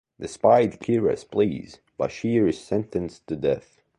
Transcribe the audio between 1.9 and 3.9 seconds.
Bashir is sentenced to death.